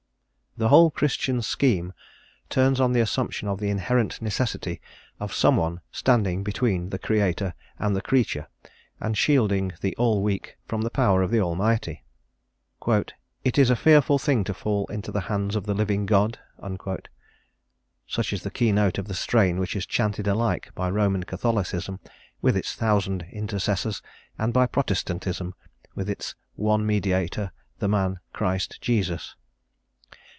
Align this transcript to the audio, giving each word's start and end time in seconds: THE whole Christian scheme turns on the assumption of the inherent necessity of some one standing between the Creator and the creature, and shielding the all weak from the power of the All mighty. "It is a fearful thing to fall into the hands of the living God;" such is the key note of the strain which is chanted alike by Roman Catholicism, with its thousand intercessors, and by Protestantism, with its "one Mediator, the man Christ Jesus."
THE 0.57 0.67
whole 0.67 0.91
Christian 0.91 1.41
scheme 1.41 1.93
turns 2.49 2.81
on 2.81 2.91
the 2.91 2.99
assumption 2.99 3.47
of 3.47 3.61
the 3.61 3.69
inherent 3.69 4.21
necessity 4.21 4.81
of 5.17 5.33
some 5.33 5.55
one 5.55 5.79
standing 5.93 6.43
between 6.43 6.89
the 6.89 6.99
Creator 6.99 7.53
and 7.79 7.95
the 7.95 8.01
creature, 8.01 8.47
and 8.99 9.17
shielding 9.17 9.71
the 9.79 9.95
all 9.95 10.21
weak 10.21 10.57
from 10.67 10.81
the 10.81 10.89
power 10.89 11.21
of 11.21 11.31
the 11.31 11.39
All 11.39 11.55
mighty. 11.55 12.03
"It 12.85 13.57
is 13.57 13.69
a 13.69 13.77
fearful 13.77 14.19
thing 14.19 14.43
to 14.43 14.53
fall 14.53 14.87
into 14.87 15.09
the 15.09 15.21
hands 15.21 15.55
of 15.55 15.65
the 15.67 15.73
living 15.73 16.05
God;" 16.05 16.37
such 18.05 18.33
is 18.33 18.43
the 18.43 18.51
key 18.51 18.73
note 18.73 18.97
of 18.97 19.07
the 19.07 19.13
strain 19.13 19.57
which 19.57 19.73
is 19.73 19.85
chanted 19.85 20.27
alike 20.27 20.71
by 20.75 20.89
Roman 20.89 21.23
Catholicism, 21.23 22.01
with 22.41 22.57
its 22.57 22.73
thousand 22.75 23.25
intercessors, 23.31 24.01
and 24.37 24.51
by 24.51 24.65
Protestantism, 24.67 25.55
with 25.95 26.09
its 26.09 26.35
"one 26.55 26.85
Mediator, 26.85 27.53
the 27.79 27.87
man 27.87 28.19
Christ 28.33 28.81
Jesus." 28.81 29.35